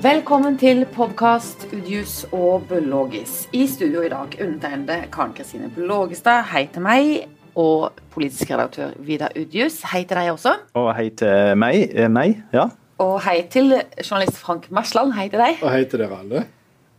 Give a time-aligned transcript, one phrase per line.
[0.00, 3.50] Velkommen til podkast Udjus og Bullogis.
[3.52, 6.46] I studio i dag undertegnede Karen Kristine Bullogestad.
[6.48, 7.08] Hei til meg.
[7.52, 9.82] Og politisk redaktør Vidar Udjus.
[9.92, 10.54] Hei til deg også.
[10.80, 11.90] Og hei til meg.
[11.92, 12.70] eh, meg ja.
[12.98, 15.12] Og hei til journalist Frank Mersland.
[15.12, 15.58] Hei til deg.
[15.60, 16.44] Og hei til dere alle.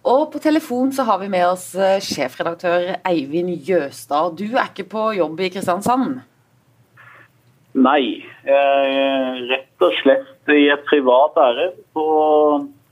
[0.03, 4.35] Og på telefon så har vi med oss eh, sjefredaktør Eivind Jøstad.
[4.37, 6.19] Du er ikke på jobb i Kristiansand?
[7.73, 8.21] Nei.
[8.45, 12.05] Eh, rett og slett i et privat ærend på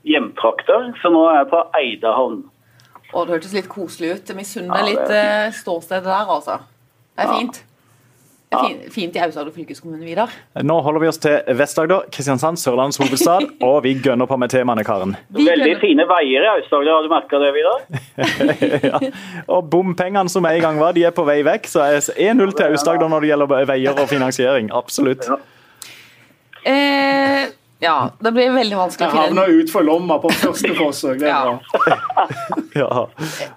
[0.04, 0.92] hjemtrakter.
[1.02, 2.44] Så nå er jeg på Eidehavn.
[3.12, 4.34] Og det hørtes litt koselig ut.
[4.36, 6.60] Misunner Ja, det- litt eh, ståstedet der, altså.
[7.16, 7.38] Det er Ja.
[7.38, 7.64] fint.
[8.50, 10.28] Det er fint, fint i Aust-Agder fylkeskommune, Vidar.
[10.64, 14.82] Nå holder vi oss til Vest-Agder, Kristiansand, Sørlandets hovedstad, og vi gønner på med temaene,
[14.84, 15.14] Karen.
[15.30, 18.90] Veldig fine veier i Aust-Agder, har du merka det, Vidar?
[18.90, 19.10] ja.
[19.48, 21.66] Og bompengene som en gang var, de er på vei vekk.
[21.70, 24.70] Så er 1-0 til Aust-Agder når det gjelder veier og finansiering.
[24.74, 25.28] Absolutt.
[26.66, 27.46] Eh,
[27.80, 31.18] ja, det blir veldig vanskelig å finne havna utfor lomma på første forsøk.
[31.20, 31.42] Det er Ja.
[31.48, 31.96] bra.
[32.74, 33.06] Ja.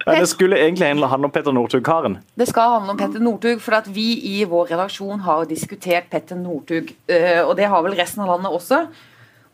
[0.06, 2.16] Men det skulle egentlig handle om Petter Northug, Karen.
[2.34, 4.06] Det skal handle om Petter Northug, for at vi
[4.40, 6.94] i vår redaksjon har diskutert Petter Northug.
[7.08, 8.86] eh, Og det har vel resten av landet også.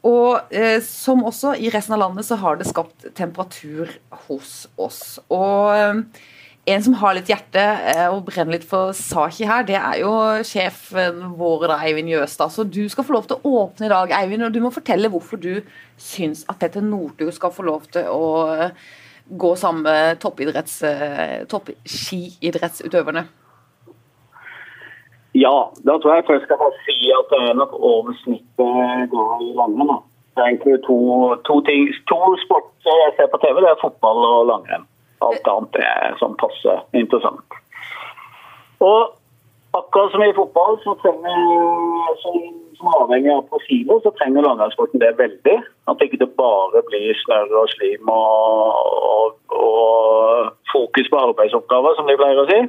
[0.09, 3.91] Og eh, som også i resten av landet så har det skapt temperatur
[4.29, 5.19] hos oss.
[5.29, 6.01] Og eh,
[6.69, 10.13] en som har litt hjerte eh, og brenner litt for Saki her, det er jo
[10.45, 12.53] sjefen vår, Eivind Jøstad.
[12.53, 15.11] Så du skal få lov til å åpne i dag, Eivind, og du må fortelle
[15.13, 15.63] hvorfor du
[16.01, 18.77] syns at Petter Northug skal få lov til å eh,
[19.41, 23.25] gå sammen med toppidretts, eh, toppskiidrettsutøverne.
[25.39, 29.45] Ja, da tror jeg først skal bare si at det er nok over snittet går
[29.47, 30.01] i langrenn.
[30.35, 30.97] Det er egentlig to,
[31.47, 34.89] to, ting, to sporter jeg ser på TV, det er fotball og langrenn.
[35.25, 37.59] Alt annet er sånn passe interessant.
[38.81, 39.13] Og
[39.77, 42.39] akkurat som i fotball, så trenger, som,
[42.79, 45.57] som avhengig av profiler, så trenger langrennssporten det veldig.
[45.93, 48.79] At ikke det bare blir snørr og slim og,
[49.11, 52.63] og, og fokus på arbeidsoppgaver, som de pleier å si.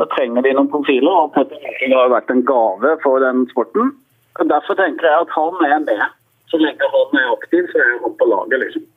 [0.00, 3.92] Da trenger de noen profiler, og Petter Northug har vært en gave for den sporten.
[4.40, 6.02] Derfor tenker jeg at han er med.
[6.48, 8.88] Så lenge han er aktiv, så er han på laget, liksom.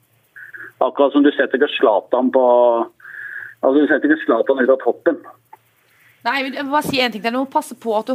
[0.83, 2.43] Akkurat som du setter ikke Zlatan på
[3.63, 5.15] Altså, du setter ikke Zlatan ut av toppen.
[6.25, 7.31] Nei, jeg vil bare si en ting til.
[7.33, 8.13] Du må passe på at du.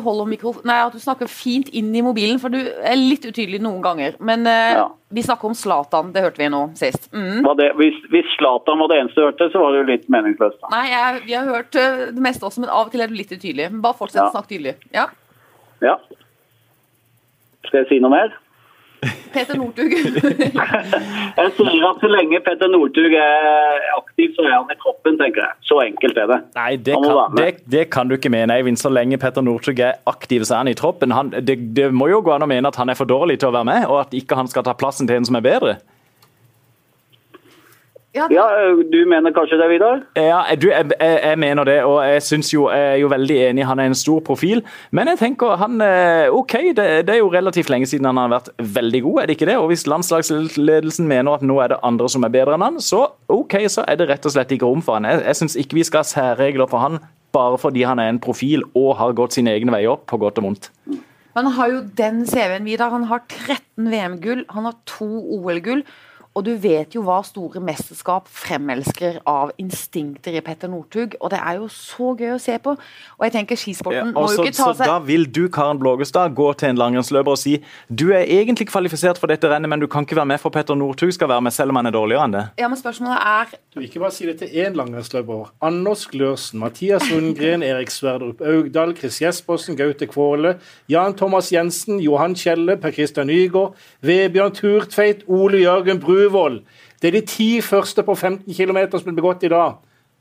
[0.67, 4.17] Nei, at du snakker fint inn i mobilen, for du er litt utydelig noen ganger.
[4.19, 4.89] Men eh, Ja.
[5.15, 7.07] vi snakker om Zlatan, det hørte vi nå sist.
[7.15, 7.47] Mm.
[7.57, 10.59] Det, hvis, hvis Zlatan var det eneste du hørte, så var det jo litt meningsløst.
[10.61, 10.69] da.
[10.75, 13.15] Nei, jeg, vi har hørt eh, det meste også, men av og til er du
[13.15, 13.71] litt utydelig.
[13.71, 14.29] Men bare fortsett Ja.
[14.29, 14.75] å snakke tydelig.
[14.95, 15.07] Ja.
[15.87, 15.97] Ja.
[17.67, 18.35] Skal jeg si noe mer?
[19.33, 19.93] Peter Northug.
[21.41, 25.45] Jeg sier at så lenge Petter Northug er aktiv, så er han i troppen, tenker
[25.45, 25.57] jeg.
[25.69, 26.39] Så enkelt er det.
[26.59, 28.81] Nei, det kan, det, det kan du ikke mene, Eivind.
[28.81, 31.15] Så lenge Petter Northug er aktiv, så er han i troppen.
[31.17, 33.51] Han, det, det må jo gå an å mene at han er for dårlig til
[33.51, 35.79] å være med, og at ikke han skal ta plassen til en som er bedre.
[38.15, 38.47] Ja, det- Ja,
[38.91, 40.01] Du mener kanskje det, Vidar?
[40.17, 43.37] Ja, du, jeg, jeg, jeg mener det, og jeg synes jo, jeg er jo veldig
[43.51, 43.65] enig.
[43.69, 44.63] Han er en stor profil.
[44.91, 48.33] Men jeg tenker han eh, OK, det, det er jo relativt lenge siden han har
[48.33, 49.57] vært veldig god, er det ikke det?
[49.63, 53.05] Og hvis landslagsledelsen mener at nå er det andre som er bedre enn han, så
[53.31, 55.07] OK, så er det rett og slett ikke rom for han.
[55.07, 56.99] Jeg, jeg syns ikke vi skal ha særregler for han
[57.33, 60.49] bare fordi han er en profil og har gått sine egne veier, på godt og
[60.51, 60.71] vondt.
[61.39, 62.91] Han har jo den CV-en, Vidar.
[62.91, 65.07] Han har 13 VM-gull, han har to
[65.39, 65.85] OL-gull.
[66.39, 71.17] Og du vet jo hva store mesterskap fremelsker av instinkter i Petter Northug.
[71.19, 72.77] Og det er jo så gøy å se på.
[73.19, 75.43] Og jeg tenker skisporten må og jo så, ikke ta så seg da vil du,
[75.51, 77.57] Karen Blågestad, gå til en langrennsløper og si
[77.91, 80.79] du er egentlig kvalifisert for dette rennet, men du kan ikke være med for Petter
[80.79, 82.45] Northug skal være med, selv om han er dårligere enn det.
[82.63, 85.51] Ja, men spørsmålet er Du Ikke bare si det til én langrennsløper.
[85.67, 90.57] Anders Glørsen, Mathias Rundgren, Erik Sverdrup Augdal, Chris Jespersen, Gaute Kvåle,
[90.91, 93.75] Jan Thomas Jensen, Johan Kjelle, Per Christian Nygaard,
[94.07, 96.61] Vebjørn Turtveit, Ole Jørgen Bruvoll.
[97.01, 99.81] Det er de ti første på 15 km som blir begått i dag.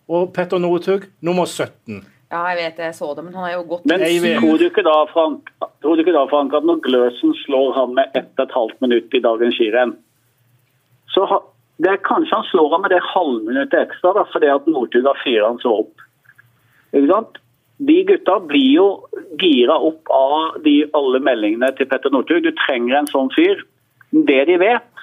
[0.09, 1.99] Og Petter Northug nummer 17.
[2.29, 4.67] Ja, jeg vet det, jeg så det, men han er jo godt Men tror du
[4.67, 5.47] ikke da, Frank,
[5.81, 8.83] tror du ikke da, Frank at når Gløsen slår han med ett og et halvt
[8.85, 9.95] minutt i dagens skirenn,
[11.09, 11.39] så ha,
[11.81, 15.17] det er kanskje han slår han med det halvminuttet ekstra, da, fordi at Northug har
[15.23, 16.05] fyrt han så opp.
[16.93, 17.41] Ikke sant?
[17.89, 18.87] De gutta blir jo
[19.41, 22.43] gira opp av de alle meldingene til Petter Northug.
[22.45, 23.63] Du trenger en sånn fyr.
[24.11, 24.98] Det de vet,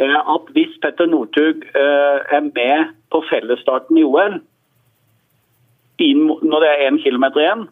[0.00, 4.40] at hvis Petter Northug eh, er med på fellesstarten i OL,
[6.02, 7.66] når det er én kilometer igjen,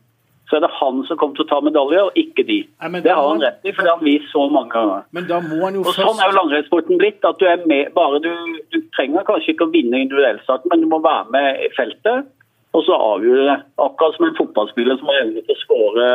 [0.50, 2.58] så er det han som kommer til å ta medalje, og ikke de.
[2.82, 5.05] Nei, det har han rett i, for det har han vist så mange ganger.
[5.14, 7.22] Men da må han jo Og Sånn er jo langrennssporten blitt.
[7.25, 8.31] at Du er med, bare du,
[8.75, 12.26] du trenger kanskje ikke å vinne individuellstarten, men du må være med i feltet,
[12.75, 13.58] og så avgjør du det.
[13.87, 16.11] Akkurat som en fotballspiller som har evne til å skåre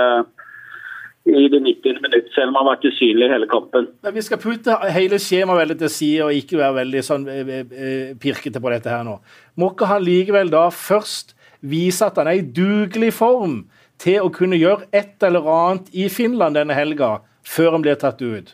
[1.26, 2.02] i det 90.
[2.02, 3.88] minutt, selv om han har vært usynlig hele kampen.
[4.06, 8.12] Men Vi skal putte hele skjemaveldet til side og ikke være veldig sånn eh, eh,
[8.22, 9.18] pirkete på dette her nå.
[9.58, 11.34] Må ikke han likevel da først
[11.66, 13.64] vise at han er i dugelig form
[14.02, 18.22] til å kunne gjøre et eller annet i Finland denne helga, før han blir tatt
[18.22, 18.54] ut?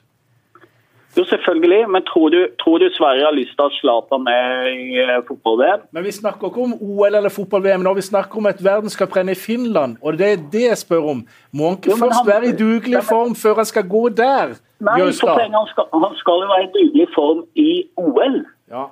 [1.18, 1.90] Jo, selvfølgelig.
[1.90, 4.42] Men tror du, tror du Sverige har lyst til ha Zlatan med
[4.72, 5.82] i uh, fotball-VM?
[5.92, 9.36] Men vi snakker ikke om OL eller fotball-VM nå, vi snakker om et verdenscuprenn i
[9.48, 9.98] Finland.
[10.02, 11.26] Og det er det jeg spør om.
[11.52, 14.56] Må han ikke først han, være i dugelig form før han skal gå der?
[14.88, 17.72] Nei, han skal, han skal jo være i dugelig form i
[18.08, 18.42] OL.
[18.72, 18.88] Ja.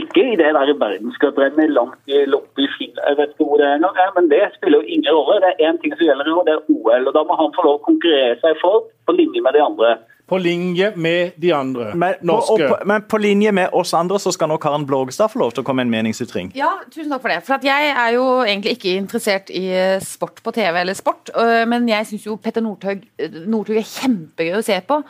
[0.00, 1.98] Ikke i det der verdenscuprennet langt,
[2.34, 3.04] langt i Finland.
[3.08, 5.40] Jeg vet ikke hvor det er engang, men det spiller jo ingen rolle.
[5.44, 7.08] Det er én ting som gjelder, og det er OL.
[7.08, 8.76] og Da må han få lov å konkurrere seg for
[9.06, 9.88] på linje med de andre.
[10.32, 12.70] På linje med de andre men, norske.
[12.70, 15.64] På, men på linje med oss andre så skal nå Karen Blågestad få lov til
[15.64, 16.54] å komme med en meningsytring.
[16.56, 17.42] Ja, tusen takk for det.
[17.44, 19.66] For jeg er jo egentlig ikke interessert i
[20.04, 21.30] sport på TV eller sport,
[21.68, 23.04] men jeg syns jo Petter Northug,
[23.44, 25.02] Northug er kjempegøy å se på.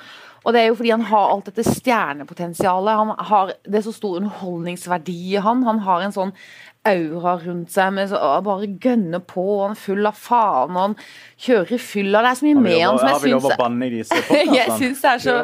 [0.43, 2.99] Og det er jo fordi han har alt dette stjernepotensialet.
[2.99, 5.63] Han har, det er så stor underholdningsverdi i han.
[5.69, 6.33] Han har en sånn
[6.89, 9.45] aura rundt seg med så, bare gønne på.
[9.59, 10.97] og Han er full av faen, og han
[11.37, 12.25] kjører i fylla.
[12.25, 13.47] Det er så mye med han som jeg syns
[14.59, 15.37] jeg syns det er så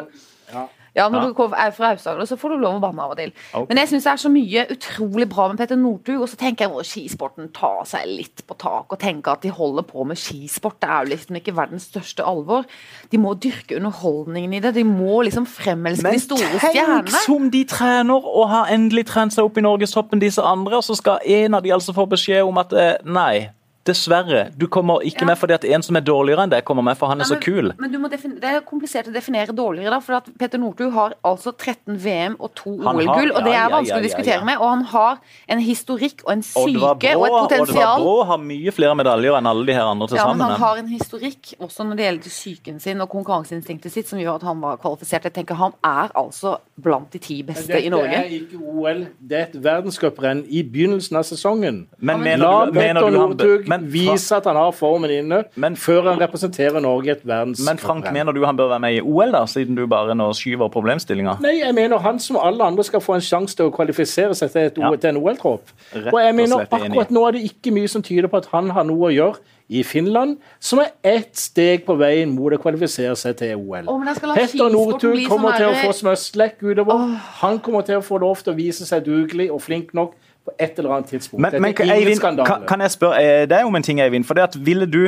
[0.53, 0.65] ja.
[0.95, 1.29] Ja, når ja.
[1.29, 3.33] du er fra Aust-Agder, så får du lov å banne av og til.
[3.51, 3.67] Okay.
[3.69, 6.21] Men jeg syns det er så mye utrolig bra med Petter Northug.
[6.23, 9.53] Og så tenker jeg at skisporten tar seg litt på tak og tenker at de
[9.53, 10.79] holder på med skisport.
[10.81, 12.65] Det er jo liksom ikke verdens største alvor.
[13.11, 14.73] De må dyrke underholdningen i det.
[14.79, 17.03] De må liksom fremelske de store stjernene.
[17.03, 20.79] Men tenk som de trener og har endelig trent seg opp i norgestoppen, disse andre,
[20.79, 23.49] og så skal en av de altså få beskjed om at eh, nei
[23.87, 24.49] Dessverre.
[24.59, 25.29] Du kommer ikke ja.
[25.31, 27.31] med fordi at en som er dårligere enn deg, kommer med for han er ja,
[27.31, 27.71] men, så kul.
[27.79, 31.95] Men Det er komplisert å definere dårligere, da, for at Petter Northug har altså 13
[32.03, 34.59] VM og to OL-gull, og det er vanskelig å diskutere med.
[34.59, 35.21] Og han har
[35.55, 38.03] en historikk og en syke og, og et potensial.
[38.03, 40.35] Brå har mye flere medaljer enn alle de her andre til sammen.
[40.35, 44.11] Ja, men han har en historikk også når det gjelder psyken sin og konkurranseinstinktet sitt,
[44.11, 45.29] som gjør at han var kvalifisert.
[45.29, 48.11] Jeg tenker Han er altså blant de ti beste i Norge.
[48.11, 51.81] Dette er ikke OL, det er et verdenscuprenn i begynnelsen av sesongen.
[51.97, 53.35] Men, men mener, du, mener du han
[53.69, 57.61] men, vise at han har formen inne men, før han representerer Norge i et verdens
[57.65, 60.31] Men Frank, mener du han bør være med i OL, da, siden du bare nå
[60.37, 61.37] skyver problemstillinga?
[61.43, 64.51] Nei, jeg mener han som alle andre skal få en sjanse til å kvalifisere seg
[64.53, 64.91] til, et, ja.
[64.95, 65.71] til en OL-tropp.
[66.09, 68.87] Og jeg mener akkurat nå er det ikke mye som tyder på at han har
[68.89, 73.35] noe å gjøre i Finland, som er ett steg på veien mot å kvalifisere seg
[73.37, 73.85] til OL.
[73.91, 74.01] Oh,
[74.33, 76.95] Petter Northug kommer sånn til å få smørslekk utover.
[76.95, 77.27] Oh.
[77.43, 80.17] Han kommer til å få lov til å vise seg dugelig og flink nok
[80.49, 81.41] på et eller annet tidspunkt.
[81.41, 84.27] Men, men Eivind, kan, kan, jeg spørre, deg det er en ting, Eivind.
[84.27, 85.07] for det at ville du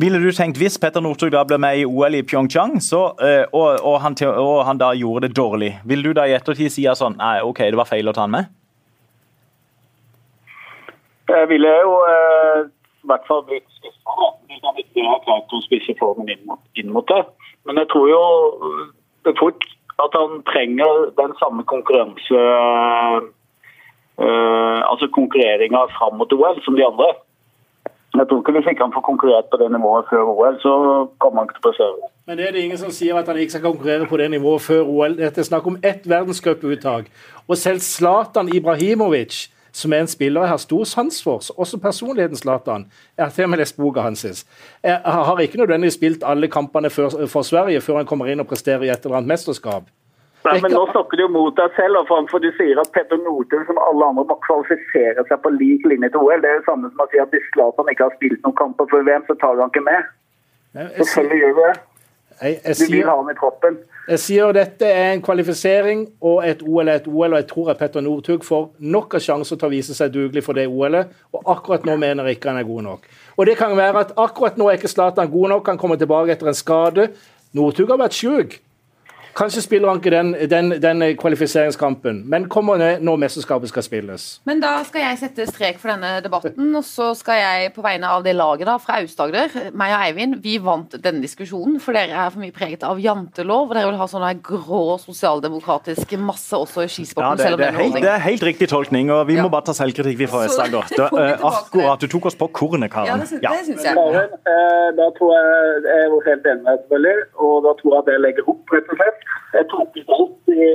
[0.00, 3.44] ville du tenkt, Hvis Petter Northug da ble med i OL i Pyeongchang, så, eh,
[3.52, 6.86] og, og, han, og, han, da gjorde det dårlig, ville du da i ettertid si
[6.86, 8.52] sånn Nei, OK, det var feil å ta han med?
[11.30, 12.62] Jeg ville jo eh,
[13.04, 16.62] i hvert fall blitt skuffa hvis han ikke har klart å spisse formen inn mot,
[16.80, 17.20] inn mot det.
[17.68, 18.22] Men jeg tror jo
[19.28, 19.66] det fort
[20.00, 22.40] at han trenger den samme konkurranse
[24.24, 27.10] uh, altså konkurreringa fram mot OL som de andre.
[28.18, 30.72] Jeg tror ikke Hvis ikke han får konkurrert på det nivået før OL, så
[31.18, 32.08] kommer han ikke til å prestere.
[32.26, 34.82] Men er det ingen som sier at han ikke skal konkurrere på det nivået før
[34.82, 35.16] OL.
[35.18, 37.06] Dette er snakk om ett verdenscuputtak.
[37.48, 42.36] Og selv Zlatan Ibrahimovic, som er en spiller jeg har stor sans for, også personligheten
[42.36, 42.86] Zlatan,
[43.16, 43.30] jeg har
[44.82, 48.82] jeg har ikke nødvendigvis spilt alle kampene for Sverige før han kommer inn og presterer
[48.82, 49.86] i et eller annet mesterskap.
[50.46, 53.66] Nei, men Nå snakker du jo mot deg selv, for du sier at Petter Northug
[53.68, 56.40] som alle andre må kvalifisere seg på lik linje til OL.
[56.40, 58.88] Det er det samme som å si at hvis Zlatan ikke har spilt noen kamper
[58.92, 60.10] for VM, så tar han ikke med.
[60.96, 61.76] Selvfølgelig gjør du det.
[62.40, 63.74] Jeg, jeg du vil ha han i troppen.
[64.10, 67.34] Jeg sier dette er en kvalifisering, og et OL er et OL.
[67.34, 70.42] Og jeg tror at Petter Northug får nok av sjanser til å vise seg dugelig
[70.46, 71.12] for det OL-et.
[71.36, 73.04] Og akkurat nå mener jeg ikke han er god nok.
[73.36, 75.68] Og det kan være at akkurat nå er ikke Zlatan god nok.
[75.74, 77.10] Han kommer tilbake etter en skade.
[77.56, 78.56] Northug har vært sjuk.
[79.36, 84.26] Kanskje spiller han ikke den, den, den, kvalifiseringskampen, men kommer ned når mesterskapet skal spilles.
[84.48, 88.10] Men da skal jeg sette strek for denne debatten, og så skal jeg på vegne
[88.10, 92.16] av det laget da, fra Aust-Agder, meg og Eivind, vi vant denne diskusjonen, for dere
[92.26, 96.84] er for mye preget av jantelov, og dere vil ha sånn grå sosialdemokratisk masse også
[96.86, 97.40] i skisporten.
[97.40, 99.46] Ja, det, det, er helt, det, er helt, riktig tolkning, og vi ja.
[99.46, 100.90] må bare ta selvkritikk, vi fra Aust-Agder.
[101.20, 103.08] Eh, akkurat, du tok oss på kornet, Karen.
[103.10, 103.50] Ja, det, syns, ja.
[103.52, 103.96] det syns jeg.
[103.98, 104.30] Karen,
[104.96, 108.16] da tror jeg, jeg er helt enig med deg, og da tror jeg at det
[108.24, 109.19] legger opp, rett og slett
[109.54, 110.68] jeg tok ut alt i,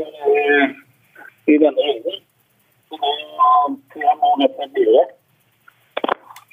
[1.54, 2.24] i denne runden.
[2.90, 5.06] Så jeg må nesten videre.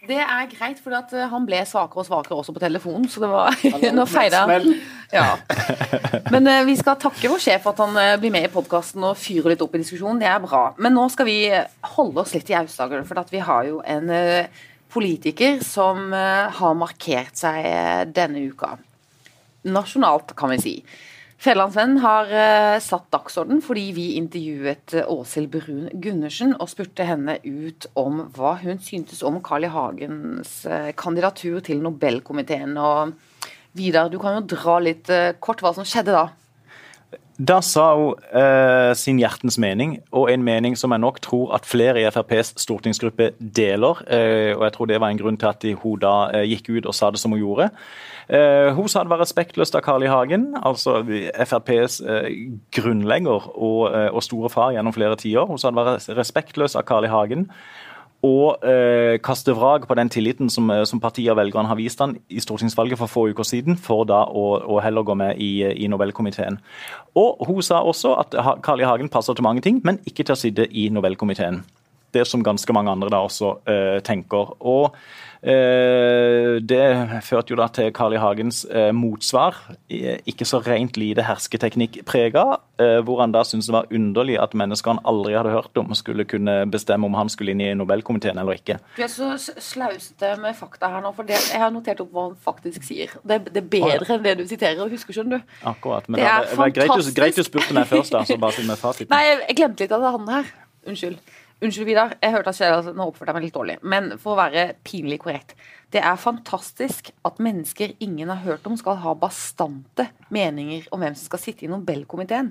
[0.03, 3.05] Det er greit, for eh, han ble svakere og svakere også på telefonen.
[3.11, 3.55] Så det var
[3.95, 4.43] Nå feida
[5.13, 5.29] ja.
[6.33, 9.05] Men uh, vi skal takke vår sjef for at han uh, blir med i podkasten
[9.07, 10.19] og fyrer litt opp i diskusjonen.
[10.19, 10.65] Det er bra.
[10.83, 11.39] Men nå skal vi
[11.95, 17.39] holde oss litt i Aust-Agder, for vi har jo en uh, politiker som har markert
[17.41, 18.75] seg denne uka.
[19.65, 20.75] nasjonalt, kan vi si.
[21.43, 27.35] Fjellandsvennen har uh, satt dagsorden fordi vi intervjuet uh, Åshild Brun Gundersen og spurte henne
[27.43, 29.73] ut om hva hun syntes om Carl I.
[29.73, 32.77] Hagens uh, kandidatur til Nobelkomiteen.
[32.79, 33.17] Og
[33.75, 35.09] Vidar, du kan jo dra litt
[35.43, 36.27] kort hva som skjedde da.
[37.43, 41.99] Da sa hun sin hjertens mening, og en mening som jeg nok tror at flere
[41.99, 44.03] i FrPs stortingsgruppe deler.
[44.55, 47.11] og jeg tror det var en grunn til at hun da gikk ut og sa
[47.11, 47.71] det som hun gjorde.
[48.31, 50.11] Uh, hun sa det var respektløst av Carl I.
[50.13, 51.01] Hagen, altså
[51.43, 52.29] FrPs eh,
[52.73, 55.49] grunnlegger og, uh, og, store far gjennom flere tiår.
[55.51, 57.11] Hun sa det var respektløst av Carl I.
[57.13, 57.49] Hagen
[58.23, 58.55] å
[59.27, 63.01] kaste vrak på den tilliten som, som partiet og velgerne har vist han i stortingsvalget
[63.01, 65.51] for få uker siden, for da å, å heller gå med i,
[65.85, 66.61] i Nobelkomiteen.
[67.19, 68.87] Og Hun sa også at Carl I.
[68.87, 71.65] Hagen passer til mange ting, men ikke til å sitte i Nobelkomiteen.
[72.13, 73.57] Det som ganske mange andre da også
[74.05, 74.57] tenker.
[74.61, 74.97] Og
[75.43, 76.83] Eh, det
[77.27, 78.21] førte jo da til Carl I.
[78.23, 79.57] Hagens eh, motsvar,
[79.91, 82.45] ikke så rent lite hersketeknikkprega,
[82.79, 85.91] eh, hvor han da syntes det var underlig at mennesker han aldri hadde hørt om,
[85.99, 88.79] skulle kunne bestemme om han skulle inn i Nobelkomiteen eller ikke.
[88.95, 92.29] Du er så slausete med fakta her nå, for det, jeg har notert opp hva
[92.29, 93.19] han faktisk sier.
[93.27, 95.55] Det, det er bedre enn det du siterer og husker, skjønner du.
[95.67, 96.07] Akkurat.
[96.07, 98.69] Men det er, det det greit, greit du spurte meg først, da, så bare si
[98.69, 99.11] med fasiten.
[99.11, 100.59] Nei, jeg glemte litt av det han her.
[100.87, 101.19] Unnskyld.
[101.63, 102.15] Unnskyld, Vidar.
[102.19, 103.77] Jeg hørte at altså, Nå oppførte jeg meg litt dårlig.
[103.87, 105.55] Men for å være pinlig korrekt.
[105.95, 111.15] Det er fantastisk at mennesker ingen har hørt om, skal ha bastante meninger om hvem
[111.15, 112.51] som skal sitte i Nobelkomiteen,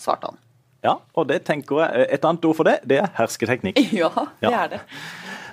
[0.00, 0.40] svarte han.
[0.84, 3.78] Ja, og det tenker jeg, Et annet ord for det, det er hersketeknikk.
[4.02, 4.10] Ja,
[4.42, 4.64] det ja.
[4.64, 4.80] er det.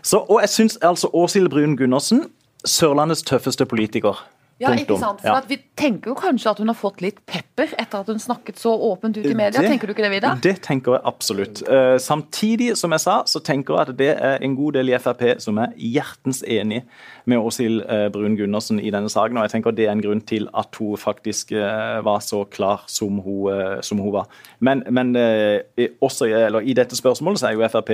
[0.06, 2.28] Så, og jeg syns altså Åshild Brun Gundersen,
[2.66, 4.20] Sørlandets tøffeste politiker.
[4.58, 5.20] Ja, ikke sant?
[5.20, 5.42] For ja.
[5.50, 8.72] Vi tenker jo kanskje at hun har fått litt pepper etter at hun snakket så
[8.72, 9.60] åpent ut i media.
[9.60, 10.38] Det, tenker du ikke det, Vidar?
[10.44, 11.60] Det tenker jeg absolutt.
[11.68, 14.96] Uh, samtidig, som jeg sa, så tenker jeg at det er en god del i
[15.02, 16.86] Frp som er hjertens enig
[17.28, 19.42] med Åshild uh, Brun Gundersen i denne saken.
[19.42, 22.88] Og jeg tenker det er en grunn til at hun faktisk uh, var så klar
[22.88, 23.52] som hun,
[23.84, 24.32] som hun var.
[24.64, 25.12] Men, men
[26.02, 27.92] også eller, i dette spørsmålet så er jo Frp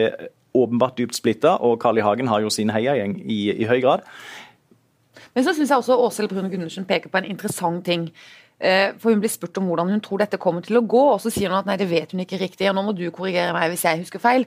[0.53, 2.03] åpenbart dypt splitta, og Carl I.
[2.03, 4.03] Hagen har jo sin heiagjeng i, i høy grad.
[5.35, 8.09] Men så syns jeg også Åshild Brun Gundersen peker på en interessant ting.
[8.59, 11.21] Eh, for Hun blir spurt om hvordan hun tror dette kommer til å gå, og
[11.23, 12.69] så sier hun at nei, det vet hun ikke riktig.
[12.69, 14.45] og Nå må du korrigere meg hvis jeg husker feil.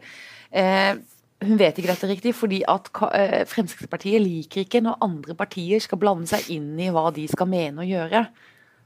[0.52, 0.94] Eh,
[1.44, 6.00] hun vet ikke dette riktig, fordi at eh, Fremskrittspartiet liker ikke når andre partier skal
[6.00, 8.26] blande seg inn i hva de skal mene og gjøre.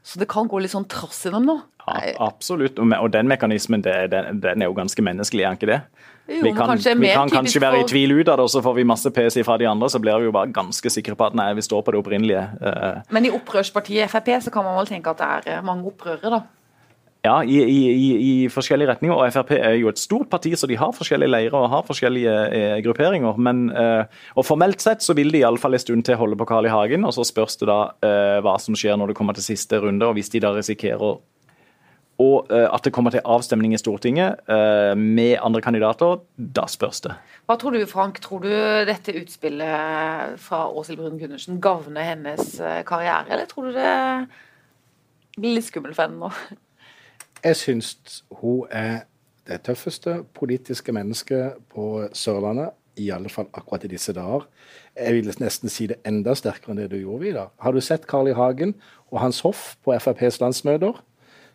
[0.09, 1.59] Så det kan gå litt sånn trass i dem nå.
[1.89, 2.79] Ja, absolutt.
[2.81, 5.81] Og den mekanismen den, er jo ganske menneskelig, er den ikke det?
[6.29, 8.61] Jo, vi kan, kanskje, vi kan kanskje være i tvil ut av det, og så
[8.65, 11.25] får vi masse PC fra de andre, så blir vi jo bare ganske sikre på
[11.25, 12.45] at nei, vi står på det opprinnelige.
[12.61, 13.01] Uh.
[13.17, 16.35] Men i opprørspartiet Frp så kan man vel tenke at det er eh, mange opprørere,
[16.37, 16.45] da?
[17.27, 19.17] Ja, i, i, i, forskjellige retninger.
[19.17, 22.35] Og Frp er jo et stort parti, så de har forskjellige leirer og har forskjellige
[22.55, 23.41] eh, grupperinger.
[23.43, 24.05] Men, eh,
[24.39, 26.73] og Formelt sett så vil de iallfall en stund til holde på Carl I.
[26.73, 27.05] Hagen.
[27.09, 30.07] og Så spørs det da eh, hva som skjer når det kommer til siste runde.
[30.07, 31.19] og Hvis de da risikerer
[32.19, 37.03] og uh, at det kommer til avstemning i Stortinget uh, med andre kandidater, da spørs
[37.07, 37.15] det.
[37.47, 38.19] Hva tror du, Frank?
[38.25, 38.51] Tror du
[38.89, 43.93] dette utspillet fra Åshild Brun Gundersen gagner hennes uh, karriere, eller tror du det
[45.39, 46.59] blir litt skummelt for henne nå?
[47.45, 47.95] Jeg syns
[48.41, 49.07] hun er
[49.49, 52.75] det tøffeste politiske mennesket på Sørlandet.
[52.99, 54.49] I alle fall akkurat i disse dager.
[54.99, 57.53] Jeg vil nesten si det enda sterkere enn det du gjorde, Vidar.
[57.63, 58.35] Har du sett Carl I.
[58.35, 58.75] Hagen
[59.13, 60.99] og hans hoff på FrPs landsmøter?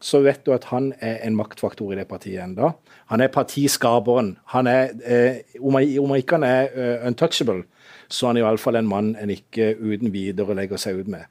[0.04, 2.74] Så vet du at han er en maktfaktor i det partiet enda.
[3.12, 4.34] Han er partiskaperen.
[4.52, 7.64] Han er, eh, om, han ikke han er uh, untouchable,
[8.12, 11.30] så er han iallfall en mann en ikke uten videre legger seg ut med.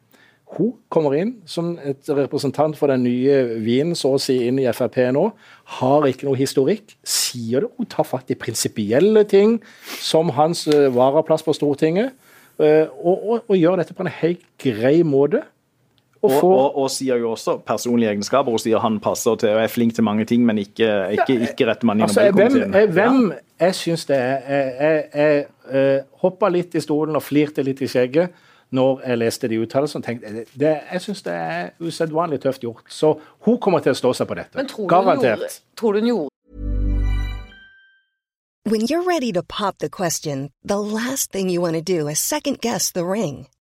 [0.53, 4.67] Hun kommer inn som et representant for den nye Wien, så å si inn i
[4.77, 5.29] Frp nå.
[5.79, 6.93] Har ikke noe historikk.
[7.09, 7.73] Sier det.
[7.79, 9.59] Hun tar fatt i prinsipielle ting,
[10.01, 12.13] som hans uh, varaplass på Stortinget.
[12.61, 15.45] Uh, og, og, og, gjør dette på en helt grei måte.
[16.23, 18.55] Og, og, og, og, sier jo også personlige egenskaper.
[18.55, 20.87] Hun sier han passer til og er flink til mange ting, men ikke,
[21.17, 22.71] ikke, ikke rett mann i altså, Nobelkomiteen.
[22.71, 23.67] Hvem, hvem ja.
[23.67, 27.83] jeg syns det er Jeg, jeg, jeg, jeg hoppa litt i stolen og flirte litt
[27.83, 28.39] i skjegget
[28.73, 30.03] når jeg leste de uttalelsene.
[30.03, 32.87] tenkte det, Jeg syns det er usedvanlig tøft gjort.
[32.89, 34.57] Så hun kommer til å stå seg på dette.
[34.57, 35.43] Men tror Garantert.
[35.43, 36.29] Gjorde, tror du hun gjorde
[38.65, 42.21] When you're ready to pop the question, the last thing you want to do is
[42.21, 43.49] second guess the ring.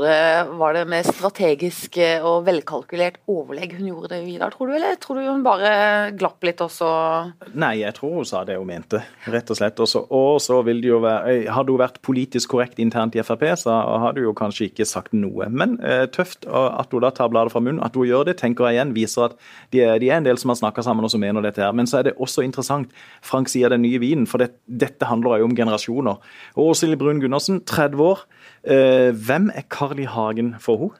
[0.00, 4.74] Var det med strategisk eh, og velkalkulert overlegg hun gjorde det, Vidar, tror du?
[4.78, 6.88] Eller tror du hun bare glapp litt, og så
[7.52, 9.82] Nei, jeg tror hun sa det hun mente, rett og slett.
[9.84, 13.44] Også, og så vil det jo være Hadde hun vært politisk korrekt internt i Frp,
[13.60, 13.74] så
[14.06, 15.50] hadde hun jo kanskje ikke sagt noe.
[15.52, 17.82] Men eh, tøft at hun da tar bladet fra munnen.
[17.84, 19.36] At hun gjør det, tenker jeg igjen, viser at
[19.74, 21.76] de er, de er en del som har snakka sammen og som mener dette her.
[21.76, 22.88] Men så er det også interessant.
[23.20, 26.32] Frank sier den nye vinen, for det, dette handler jo om generasjoner.
[26.56, 28.24] Og Åshild Brun Gundersen, 30 år.
[28.62, 30.04] Eh, hvem er Carl I.
[30.04, 30.98] Hagen for henne?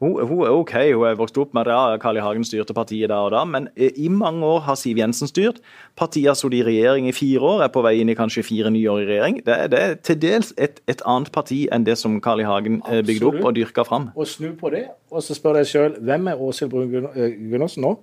[0.00, 2.22] Hun, hun, er OK, hun er vokst opp med det, Carl I.
[2.24, 5.58] Hagen styrte partiet da og da, men eh, i mange år har Siv Jensen styrt.
[5.98, 8.72] Partiet har sittet i regjering i fire år, er på vei inn i kanskje fire
[8.72, 9.40] nye år i regjering.
[9.44, 12.48] Det, det er til dels et, et, annet parti enn det som Carl I.
[12.48, 12.96] Hagen Absolutt.
[12.96, 14.08] Eh, bygde opp og dyrka fram.
[14.16, 17.98] Og snu på det, og så spør deg sjøl hvem er Åshild Brun Gundersen nå?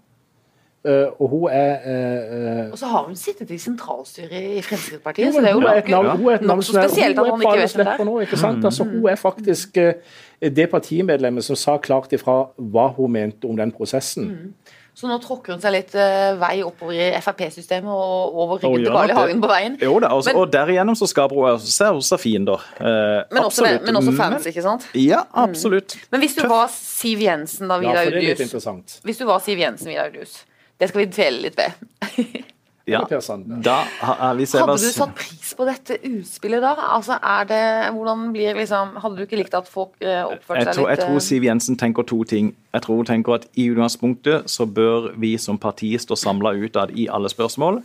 [0.85, 1.73] Uh, og hun er
[2.65, 5.81] uh, Og så har hun sittet i sentralstyret i Fremskrittspartiet, så det er jo noe,
[5.89, 8.03] navn, hun er et navn som spesielt at man ikke vet hvem det er.
[8.07, 8.65] Nå, ikke sant?
[8.65, 13.57] Altså, hun er faktisk uh, det partimedlemmet som sa klart ifra hva hun mente om
[13.57, 14.29] den prosessen.
[14.31, 14.75] Mm.
[14.97, 19.11] Så nå tråkker hun seg litt vei oppover i Frp-systemet og over ryggen til Carl
[19.11, 19.17] I.
[19.17, 19.75] Hagen på veien.
[19.81, 22.63] Jo da, også, men, og derigjennom så skaper hun seg også fiender.
[22.79, 24.87] men, også, men, også, fans, ikke sant?
[24.97, 25.97] Ja, absolutt.
[25.97, 26.09] Mm.
[26.15, 26.53] Men hvis du Tøff.
[26.53, 30.39] var Siv Jensen, da, Vidar ja, Udjus Hvis du var Siv Jensen, Vidar Udjus
[30.77, 32.45] det skal vi dvele litt ved.
[32.87, 36.69] Ja, da, er vi Hadde du satt pris på dette utspillet da?
[36.95, 37.63] Altså, er det,
[37.97, 41.19] hvordan blir liksom, Hadde du ikke likt at folk eh, oppførte seg litt Jeg tror
[41.25, 42.53] Siv Jensen tenker to ting.
[42.71, 46.95] Jeg tror hun tenker at i utgangspunktet så bør vi som parti stå samla utad
[46.95, 47.81] i alle spørsmål.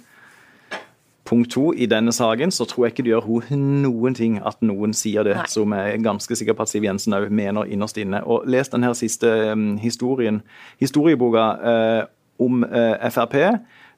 [1.26, 4.62] Punkt to, i denne saken så tror jeg ikke det gjør hun noen ting at
[4.62, 5.50] noen sier det, Nei.
[5.50, 8.22] som jeg er ganske sikker på at Siv Jensen òg mener innerst inne.
[8.22, 10.44] Og Les denne siste um, historien,
[10.78, 11.46] historieboka.
[11.58, 12.02] Uh,
[12.40, 13.38] om eh, Frp.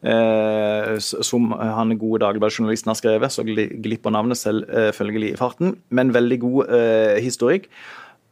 [0.04, 5.76] Eh, som han gode Dagbladet-journalisten har skrevet, så glipper navnet selvfølgelig i farten.
[5.88, 7.70] Men veldig god eh, historikk.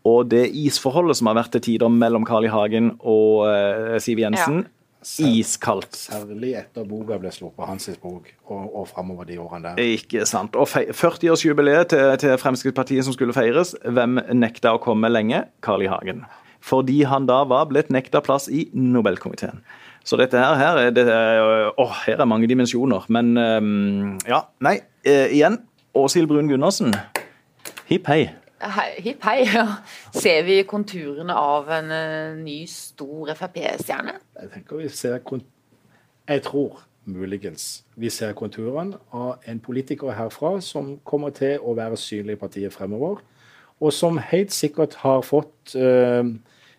[0.08, 2.50] Og det isforholdet som har vært til tider mellom Carl I.
[2.50, 3.46] Hagen og
[4.02, 5.28] Siv Jensen, ja.
[5.28, 5.94] iskaldt.
[5.94, 9.92] Særlig etter boka ble sluppet, hans bok, og, og framover de årene der.
[9.94, 10.58] Ikke sant.
[10.58, 15.44] Og 40-årsjubileet til, til, Fremskrittspartiet som skulle feires, hvem nekta å komme lenge?
[15.62, 15.92] Carl I.
[15.94, 16.26] Hagen.
[16.62, 19.62] Fordi han da var blitt nekta plass i Nobelkomiteen.
[20.04, 21.06] Så dette her, her, er, det,
[21.78, 23.06] å, her er mange dimensjoner.
[23.12, 24.80] Men um, ja, nei.
[25.06, 25.60] Uh, igjen,
[25.98, 26.94] Åshild Brun Gundersen.
[27.90, 28.22] Hipp hei.
[29.02, 29.42] Hipp hei.
[29.50, 29.66] Ja.
[30.14, 31.90] Ser vi konturene av en
[32.42, 34.16] ny, stor Frp-stjerne?
[34.38, 35.18] Jeg tenker vi ser
[36.28, 41.98] Jeg tror muligens vi ser konturene av en politiker herfra som kommer til å være
[41.98, 43.18] synlig i partiet fremover,
[43.82, 46.22] og som helt sikkert har fått uh,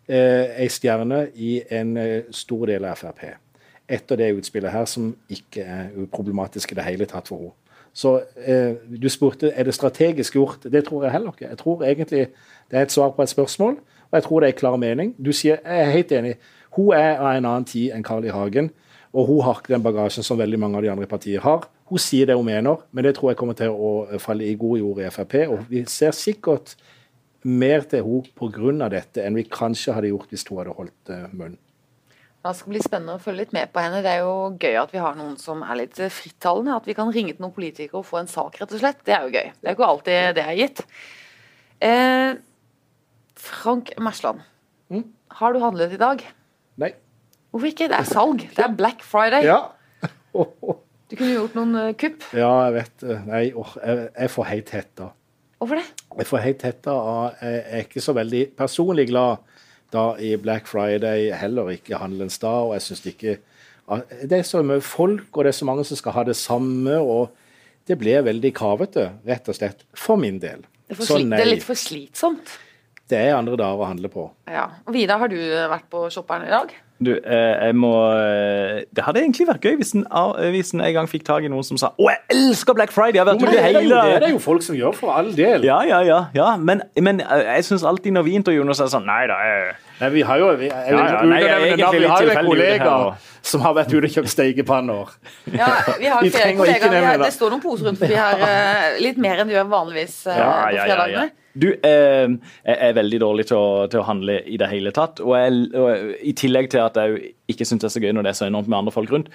[0.08, 3.26] eh, ei stjerne i en eh, stor del av Frp.
[3.90, 7.58] Etter det utspillet her, som ikke er uproblematisk i det hele tatt for henne.
[7.94, 10.64] Så eh, du spurte er det strategisk gjort.
[10.66, 11.50] Det tror jeg heller ikke.
[11.50, 12.24] Jeg tror egentlig
[12.72, 13.76] det er et svar på et spørsmål,
[14.10, 15.14] og jeg tror det er klar mening.
[15.26, 16.34] Du sier, Jeg er helt enig.
[16.74, 18.34] Hun er av en annen tid enn Carl I.
[18.34, 18.72] Hagen,
[19.14, 21.68] og hun har ikke den bagasjen som veldig mange av de andre partiene har.
[21.86, 24.80] Hun sier det hun mener, men det tror jeg kommer til å falle i god
[24.80, 25.36] jord i Frp.
[25.54, 26.74] Og vi ser sikkert
[27.44, 28.90] mer til henne pga.
[28.94, 31.60] dette enn vi kanskje hadde gjort hvis hun hadde holdt uh, munn.
[32.44, 34.02] Det skal bli spennende å følge litt med på henne.
[34.04, 36.76] Det er jo gøy at vi har noen som er litt frittalende.
[36.76, 39.00] At vi kan ringe til noen politikere og få en sak, rett og slett.
[39.08, 39.54] Det er jo gøy.
[39.62, 40.82] Det er ikke alltid det er gitt.
[41.84, 42.34] Eh,
[43.40, 44.44] Frank Mersland,
[44.92, 45.06] mm?
[45.40, 46.26] har du handlet i dag?
[46.84, 46.92] Nei.
[47.54, 47.88] Hvorfor ikke?
[47.92, 48.44] Det er salg.
[48.58, 49.48] Det er Black Friday.
[49.48, 49.62] Ja.
[50.36, 52.28] du kunne gjort noen uh, kupp.
[52.36, 55.10] Ja, jeg vet Nei, oh, jeg, jeg får helt hetta.
[55.64, 55.86] Hvorfor det?
[56.20, 59.38] Jeg får helt hetta av Jeg er ikke så veldig personlig glad
[59.94, 62.68] da i Black Friday, heller ikke handelens dag.
[62.68, 63.38] Og jeg syns ikke
[64.26, 67.00] Det er så mye folk, og det er så mange som skal ha det samme.
[67.00, 67.32] og
[67.88, 70.62] det blir veldig kravete, rett og slett, for min del.
[70.88, 72.54] Det er, det er litt for slitsomt?
[73.12, 74.30] Det er andre dager å handle på.
[74.48, 74.70] Ja.
[74.88, 76.72] Og Vidar, har du vært på shopperen i dag?
[77.04, 80.06] Du, eh, jeg må eh, Det hadde egentlig vært gøy hvis en,
[80.54, 83.18] hvis en en gang fikk tak i noen som sa 'Å, jeg elsker Black Friday!'
[83.18, 83.82] Jeg har vært jo, det, hele...
[83.90, 85.66] det, er det er jo folk som gjør, for all del.
[85.68, 86.20] Ja, ja, ja.
[86.36, 86.56] ja.
[86.58, 89.22] Men, men eh, jeg syns alltid når vi intervjuer noen, så er det sånn Nei
[89.32, 89.42] da.
[89.50, 89.76] Jeg...
[90.00, 92.48] Nei, vi har jo vi, jeg, ja, ja, nei, jeg, jeg, vi har jo en
[92.48, 92.96] kollega
[93.44, 95.14] som har vært ute og kjøpt steikepanner.
[95.52, 97.22] Ja, vi har flere kollegaer.
[97.22, 101.32] Det står noen poser rundt forbi her, litt mer enn vi gjør vanligvis på fredagene.
[101.54, 102.30] Du, eh,
[102.66, 105.22] jeg er veldig dårlig til å, til å, handle i det hele tatt.
[105.22, 108.28] Og, jeg, og I tillegg til at jeg ikke syns det er så gøy når
[108.28, 109.30] det er så enormt med andre folk rundt.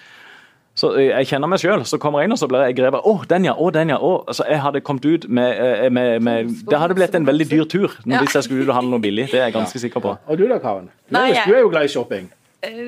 [0.78, 3.02] Så eh, Jeg kjenner meg sjøl, så kommer jeg inn og så blir jeg grepet.
[3.02, 3.56] Å, den ja!
[3.58, 3.98] Å, den ja!
[3.98, 4.12] Å.
[4.30, 7.68] Altså, jeg hadde kommet ut med, eh, med, med, Det hadde blitt en veldig dyr
[7.70, 8.22] tur ja.
[8.22, 9.28] hvis jeg skulle ut og handle noe billig.
[9.32, 10.14] Det er jeg ganske sikker på.
[10.26, 10.86] Og du da, Karen?
[11.08, 12.30] Du, Nei, du er jo glad i shopping.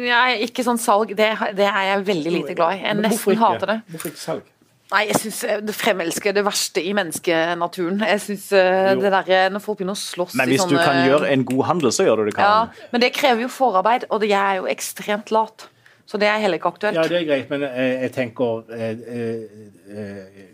[0.06, 1.12] Ja, ikke sånn salg.
[1.18, 1.28] Det,
[1.59, 2.83] det, er jeg veldig lite glad i.
[2.87, 3.78] Jeg nesten hater det.
[3.92, 4.48] Hvorfor ikke salg?
[4.90, 8.00] Nei, jeg syns det fremelsker det verste i menneskenaturen.
[8.11, 11.03] Jeg synes uh, det der, Når folk begynner å slåss Men hvis sånne, du kan
[11.07, 14.26] gjøre en god handel, så gjør du det, ja, Men det krever jo forarbeid, og
[14.26, 15.68] jeg er jo ekstremt lat.
[16.11, 16.98] Så det er heller ikke aktuelt.
[16.98, 19.61] Ja, det er greit, men jeg, jeg tenker eh, eh,
[19.94, 20.48] eh,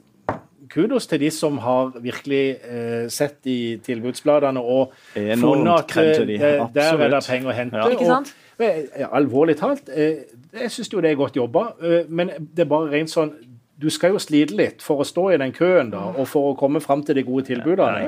[0.69, 6.35] Kudos til de som har virkelig eh, sett i tilbudsbladene og Enormt funnet at de,
[6.35, 7.81] eh, der er det penger å hente.
[7.81, 7.89] Ja.
[7.95, 8.35] Ikke sant?
[8.59, 12.67] Og, eh, alvorlig talt, eh, jeg syns jo det er godt jobba, eh, men det
[12.67, 13.33] er bare rent sånn
[13.77, 16.57] Du skal jo slite litt for å stå i den køen da, og for å
[16.57, 18.07] komme fram til de gode tilbudene.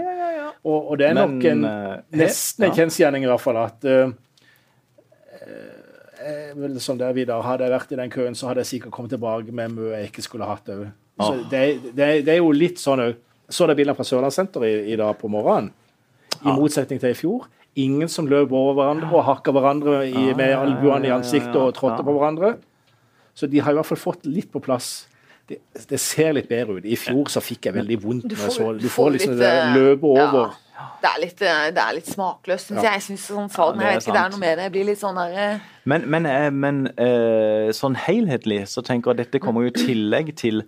[0.64, 2.76] Og, og det er nok en, eh, nesten en ja.
[2.80, 4.10] kjensgjerning i hvert fall at uh,
[6.58, 9.14] vel som det, videre, Hadde jeg vært i den køen, så hadde jeg sikkert kommet
[9.14, 10.88] tilbake med mye jeg ikke skulle hatt òg.
[11.18, 13.14] Så det, det, det er jo litt sånn òg.
[13.48, 15.70] Så det bildene fra Sørlandssenteret i, i dag på morgenen.
[16.44, 17.46] I motsetning til i fjor.
[17.78, 22.04] Ingen som løp over hverandre og hakka hverandre i, med albuene i ansiktet og trådte
[22.04, 22.56] på hverandre.
[23.38, 25.06] Så de har i hvert fall fått litt på plass.
[25.48, 25.58] Det,
[25.88, 26.84] det ser litt bedre ut.
[26.84, 28.26] I fjor så fikk jeg veldig vondt.
[28.28, 30.50] Du når jeg får- så, du får liksom litt, det eh, over.
[30.78, 32.90] Ja, det, er litt, eh, det er litt smakløst, syns Ja.
[32.90, 32.92] jeg.
[33.00, 34.62] Jeg synes sånn salg, Ja, jeg er vet ikke, det er noe med det.
[34.68, 35.58] Jeg blir litt sånn der eh,
[35.88, 36.28] Men, men,
[36.60, 40.62] men eh, sånn helhetlig så tenker jeg at dette kommer jo i tillegg til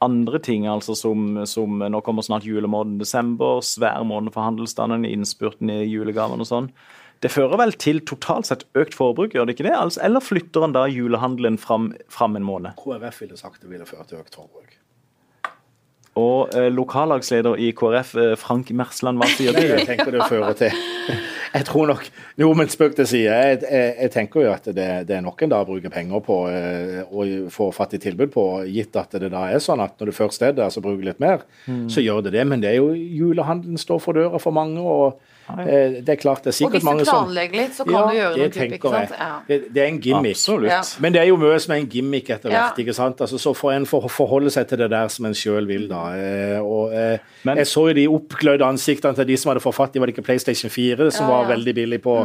[0.00, 5.68] andre ting, altså som, som Nå kommer snart julemåneden desember, svær måned for handelsstanden, innspurten
[5.74, 6.70] i julegavene og sånn.
[7.20, 9.76] Det fører vel til totalt sett økt forbruk, gjør det ikke det?
[9.76, 12.78] Altså, eller flytter han da julehandelen fram, fram en måned?
[12.80, 14.78] KrF ville sagt det ville ført til økt forbruk.
[16.18, 19.60] Og eh, lokallagsleder i KrF, eh, Frank Mersland, hva sier du?
[19.62, 20.72] jeg tenker det fører til
[21.54, 22.04] Jeg tror nok
[22.38, 23.30] Jo, men spøk til side.
[23.30, 26.36] Jeg, jeg, jeg tenker jo at det, det er noen da å bruke penger på
[26.50, 30.16] eh, og få fattig tilbud på, gitt at det da er sånn at når du
[30.16, 31.44] først er der, så bruker du litt mer.
[31.90, 32.46] Så gjør det det.
[32.48, 35.18] Men det er jo julehandelen står for døra for mange, og
[35.56, 38.08] det er klart det er sikkert mange som Og hvis du planlegger litt, så kan
[38.08, 39.14] du gjøre noe type, ikke sant?
[39.18, 39.28] Ja.
[39.48, 40.36] Det, det er en gimmick.
[40.36, 40.70] Absolutt.
[40.70, 40.80] Ja.
[41.00, 42.68] Men det er jo mye som er en gimmick etter Ja.
[42.68, 42.78] hvert.
[42.84, 43.20] ikke sant?
[43.20, 46.02] Altså, så får en for, forholde seg til det der som en sjøl vil, da.
[46.16, 49.74] Eh, og, eh, Men- jeg så jo de oppglødde ansiktene til de som hadde fått
[49.74, 52.20] fatt i var det ikke PlayStation 4, som Ja, var veldig billig på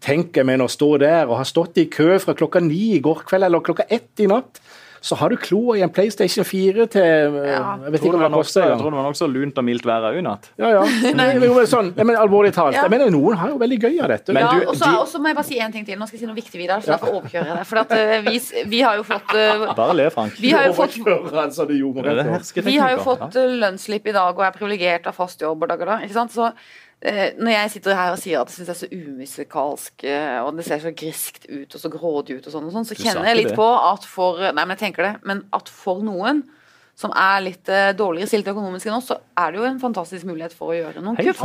[0.00, 3.00] Tenk jeg mener å stå der og ha stått i kø fra klokka ni i
[3.00, 4.60] går kveld eller klokka ett i natt.
[5.00, 7.02] Så har du kloa i en PlayStation 4 til
[7.42, 7.76] eh, Ja.
[7.84, 9.86] Jeg vet Tror ikke hva det koster jeg tror det var nokså lunt og mildt
[9.88, 10.48] vær òg i natt?
[10.58, 10.82] Ja, ja.
[11.18, 12.76] Nei, men sånn, men alvorlig talt.
[12.76, 12.84] Ja.
[12.86, 14.34] Jeg mener, noen har jo veldig gøy av dette.
[14.36, 15.98] Ja, og så må jeg bare si en ting til.
[16.00, 16.82] Nå skal jeg si noe viktig, Vidar.
[16.84, 17.68] Så derfor overkjører jeg deg.
[17.70, 20.36] For at, eh, vi, vi har jo fått eh, Bare le, Frank.
[20.40, 20.98] Vi har jo fått.
[20.98, 25.64] Vi har jo fått lønnsslipp i dag og er privilegert av fast jobb.
[25.64, 26.34] og dager da, ikke sant?
[26.34, 26.50] Så
[26.98, 30.56] Når jeg sitter her og sier at jeg syns det er så umusikalsk eh, og
[30.58, 33.28] det ser så griskt ut og så grådig ut, og sånn, og sånn, så kjenner
[33.30, 33.58] jeg litt det.
[33.60, 35.12] på at for Nei, men jeg tenker det.
[35.28, 36.42] Men at for noen
[36.98, 40.26] som er litt eh, dårligere stilt økonomisk enn oss, så er det jo en fantastisk
[40.26, 41.42] mulighet for å gjøre noen kupp.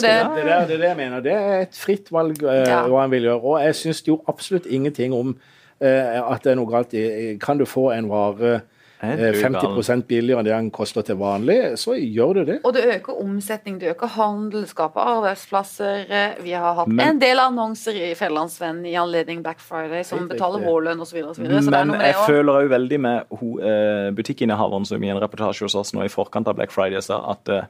[0.00, 0.28] det, ja.
[0.32, 1.24] Det, det er det jeg mener.
[1.24, 2.78] Det er et fritt valg uh, Ja.
[2.88, 3.42] hva en vil gjøre.
[3.44, 7.04] Og jeg syns jo absolutt ingenting om uh, at det er noe galt i
[7.42, 8.64] Kan du få en vare eh,
[9.04, 12.58] 50 billigere enn det den koster til vanlig, så gjør du det.
[12.64, 16.04] Og det øker omsetning, det øker handel, skaper arbeidsplasser.
[16.10, 20.28] eh, Vi har hatt Men- en del annonser i Fjellandsvennen i anledning Black Friday som
[20.28, 21.16] betaler vår lønn osv.
[21.18, 22.26] Er Men noe med jeg også.
[22.26, 26.48] føler òg veldig med eh, butikkinnehaveren som i en reportasje hos oss nå i forkant
[26.48, 27.62] av Black Friday sa at eh,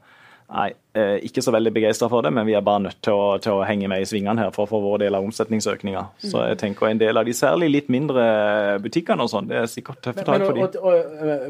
[0.53, 3.39] nei, eh, ikke så veldig begeistra for det, men vi er bare nødt til å,
[3.43, 6.03] til å henge med i svingene her for å få vår del av omsetningsøkninga.
[6.21, 6.49] Så Mm.
[6.49, 10.03] jeg tenker en del av de særlig litt mindre butikkene og sånn, det er sikkert
[10.03, 10.71] tøffe tak for dem.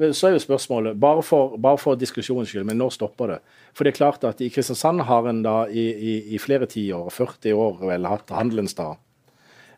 [0.00, 0.12] de.
[0.14, 3.38] så er jo spørsmålet, bare for, bare for diskusjonens skyld, men når stopper det?
[3.74, 7.10] For det er klart at i Kristiansand har en da i, i, i flere tiår,
[7.10, 8.96] 40 år vel, hatt Handelens dag.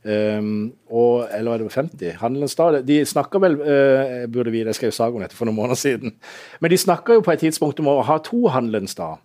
[0.07, 0.51] Um,
[0.87, 2.19] og, eller var det 50?
[2.21, 2.77] Handelens dag.
[2.87, 6.15] De snakker vel uh, burde vi, jeg skrev sak om dette for noen måneder siden.
[6.63, 9.19] Men de snakker jo på et tidspunkt om å ha to Handelens dag.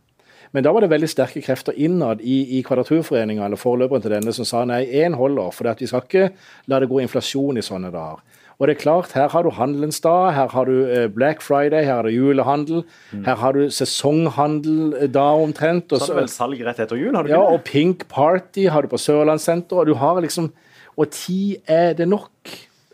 [0.51, 4.33] Men da var det veldig sterke krefter innad i, i Kvadraturforeninga eller forløperen til denne
[4.35, 6.27] som sa nei, én holder, for vi skal ikke
[6.71, 8.19] la det gå inflasjon i sånne dager.
[8.61, 11.81] Og det er klart, Her har du handelens dag, her har du eh, Black Friday,
[11.83, 12.83] her har du julehandel,
[13.25, 15.89] her har du sesonghandel eh, da omtrent.
[15.91, 17.41] og Så er det vel salg rett etter jul, har du ja, det?
[17.41, 20.51] Ja, og Pink Party har du på Sørlandssenteret, og du har liksom
[20.97, 22.29] Og tid er det nok?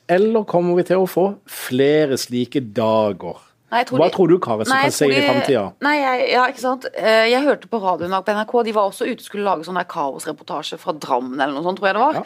[0.10, 3.44] Eller kommer vi til å få flere slike dager?
[3.72, 5.64] Nei, tror Hva de- tror du, Kare, som kan se inn i framtida?
[5.84, 6.86] Nei, jeg, ja, ikke sant.
[6.96, 9.76] Eh, Jeg hørte på radioen på NRK, de var også ute og skulle lage sånn
[9.76, 12.14] der kaosreportasje fra Drammen eller noe sånt, tror jeg det var.
[12.14, 12.24] Ja.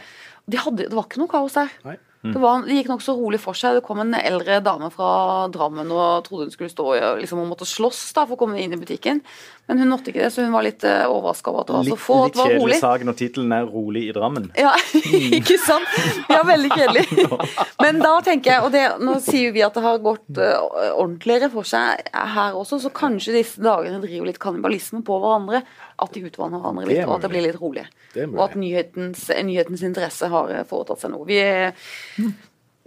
[0.52, 1.70] De hadde, det var ikke noe kaos der.
[1.86, 1.98] Nei.
[2.22, 3.80] Det, var, det gikk nokså rolig for seg.
[3.80, 7.50] Det kom en eldre dame fra Drammen og trodde hun skulle stå og liksom, hun
[7.50, 9.24] måtte slåss da, for å komme inn i butikken.
[9.72, 11.88] Men hun måtte ikke det, så hun var litt uh, overraska over at det var
[11.88, 12.18] så få.
[12.28, 14.50] Litt, litt kjedelig sak når tittelen er 'Rolig i Drammen'.
[14.60, 14.74] Ja,
[15.40, 15.88] ikke sant?
[16.30, 17.06] Ja, veldig kjedelig.
[17.84, 20.58] Men da tenker jeg, og det, nå sier vi at det har gått eh,
[20.92, 25.64] ordentligere for seg her også, så kanskje disse dagene driver litt kannibalisme på hverandre.
[26.02, 27.84] At de utvanner hverandre litt, og at det blir litt rolig.
[28.26, 31.28] Og at nyhetens, nyhetens interesse har eh, foretatt seg noe.
[31.30, 31.76] Vi, eh,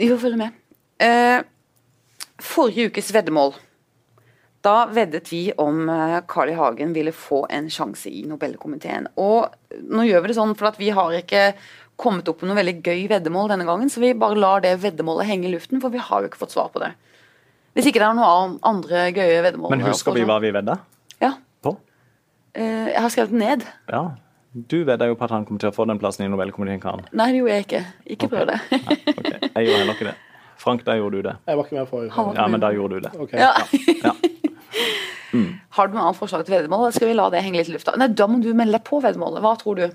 [0.01, 0.57] vi får følge med.
[0.99, 1.39] Eh,
[2.43, 3.55] forrige ukes veddemål
[4.65, 6.57] Da veddet vi om eh, Carl I.
[6.59, 9.11] Hagen ville få en sjanse i Nobelkomiteen.
[9.21, 9.53] Og
[9.85, 11.53] nå gjør vi det sånn for at vi har ikke
[12.01, 15.29] kommet opp med noe veldig gøy veddemål denne gangen, så vi bare lar det veddemålet
[15.29, 16.91] henge i luften, for vi har jo ikke fått svar på det.
[17.75, 19.75] Hvis ikke det er noen andre gøye veddemål.
[19.75, 20.79] Men husker vi hva vi vedda?
[20.81, 20.94] Eh,
[22.55, 23.65] Jeg har skrevet den ned.
[23.91, 24.05] Ja.
[24.55, 27.03] Du vedder jo på at han kommer til å få den plassen i Nobelkomiteen, Karen.
[27.13, 27.81] Nei, det gjorde jeg ikke.
[28.15, 28.59] Ikke prøv det.
[28.71, 29.33] Nei, ok.
[29.43, 30.15] Jeg gjorde heller ikke det.
[30.63, 31.33] Frank, da gjorde du det.
[31.51, 33.13] Jeg var ikke med forrige Ja, men da gjorde du det.
[33.27, 33.41] Okay.
[33.41, 33.51] Ja.
[34.05, 34.15] Ja.
[35.75, 37.97] Har du noe annet forslag til veddemål, skal vi la det henge litt i lufta?
[37.99, 39.43] Nei, Da må du melde deg på veddemålet.
[39.43, 39.89] Hva tror du?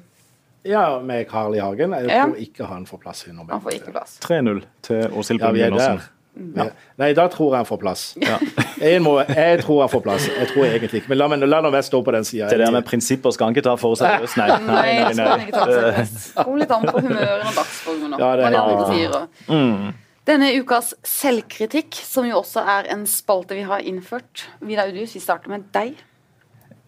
[0.67, 1.61] Ja, med Carl I.
[1.63, 1.95] Hagen.
[1.95, 2.25] Jeg Ja.
[2.27, 3.61] tror ikke han får plass i Han Nobel.
[3.63, 4.17] får ikke plass.
[4.19, 5.97] 3-0 til Åshild Ja,
[6.39, 8.03] Vi- Nei, da tror jeg han får plass.
[8.21, 8.37] Ja.
[8.79, 10.27] Jeg, må, jeg tror han får plass.
[10.31, 11.09] Jeg tror egentlig ikke.
[11.11, 12.47] Men la, meg- la nå være stå på den sida.
[12.49, 14.47] Det der med prinsipper skal han ikke ta for seriøst, nei.
[14.47, 15.39] Nei, Nei, det nei, nei.
[15.47, 16.35] ikke ta for seriøst.
[16.39, 18.19] Kommer litt an på humøret og dagsformen.
[18.19, 19.93] Ja, det og- Mm.
[20.29, 24.43] Denne ukas selvkritikk, som jo også er en spalte vi har innført.
[24.61, 25.95] Vidar Udius, vi starter med deg.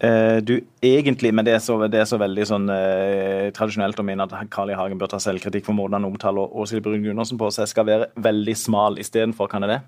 [0.02, 4.06] Eh, du, egentlig, men det er så, det er så veldig sånn eh, tradisjonelt å
[4.06, 4.76] mene at Carl I.
[4.78, 8.08] Hagen bør ta selvkritikk for måten han omtaler Åshild Brun-Gundersen på, så jeg skal være
[8.24, 9.82] veldig smal istedenfor, kan jeg det?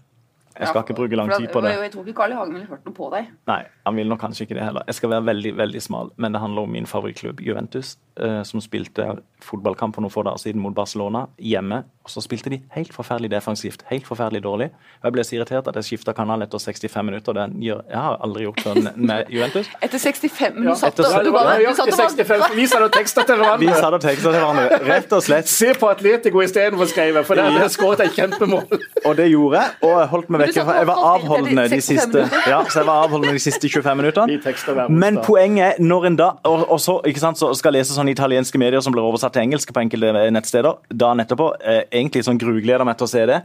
[0.55, 1.73] Jeg skal ikke bruke lang tid på det.
[1.75, 2.37] Jeg tror ikke Carl I.
[2.39, 3.33] Hagen ville hørt noe på deg.
[3.51, 4.87] Nei, han vil nok kanskje ikke det heller.
[4.87, 8.63] Jeg skal være veldig veldig smal, men det handler om min favorittklubb Juventus, eh, som
[8.63, 9.09] spilte
[9.43, 11.83] fotballkamp for noen få dager siden mot Barcelona hjemme.
[12.05, 14.67] Og så spilte de helt forferdelig defensivt, helt forferdelig dårlig.
[15.01, 17.33] Og jeg ble så irritert at jeg skifta kanal etter 65 minutter.
[17.33, 19.71] Det gjør, jeg har aldri gjort sånn med Juventus.
[19.87, 20.69] Etter 65 minutter?
[20.69, 22.57] Ja, satt etter- Ja, du bare- du nøyaktig satt og bare- 65.
[22.59, 25.49] Vi hadde tekster til Vi satt og teksta til hverandre, rett og slett.
[25.49, 28.69] Se på Atletico istedenfor skrevet, for der ble det skåret et kjempemål.
[29.07, 32.61] Og det gjorde jeg, og jeg holdt meg satt Jeg var avholdende de siste, ja,
[32.69, 34.89] så jeg var avholdende de siste 25 minuttene.
[34.93, 38.13] Men poenget er, når en da og, og så, ikke sant, så skal lese sånne
[38.13, 42.41] italienske medier som blir oversatt til engelsk på enkelte nettsteder, dagen etterpå, eh, egentlig sånn
[42.41, 43.41] grugleder meg til å se det,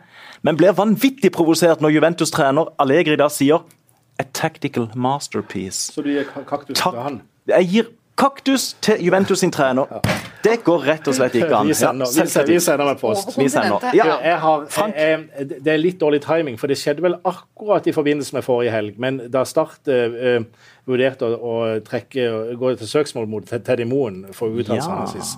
[0.45, 3.63] men blir vanvittig provosert når Juventus-trener Allegri da sier
[4.19, 5.93] A tactical masterpiece.
[5.93, 6.91] Så du gir kaktus Takk.
[6.91, 7.21] til han?
[7.47, 7.85] Jeg gir
[8.19, 9.87] kaktus til Juventus sin trener.
[10.43, 11.67] Det går rett og slett ikke an.
[11.67, 13.37] Vi sender, Ja, vi sender, vi med post.
[13.37, 13.85] Vi sender.
[13.95, 14.07] Ja.
[14.23, 14.95] Jeg har, jeg,
[15.39, 18.73] jeg, det er litt dårlig timing, for det skjedde vel akkurat i forbindelse med forrige
[18.75, 18.99] helg.
[18.99, 20.43] Men da Start uh,
[20.89, 22.27] vurderte å, å trekke,
[22.59, 25.07] gå til søksmål mot Teddy Moen for uttalelsene Ja.
[25.07, 25.37] hans,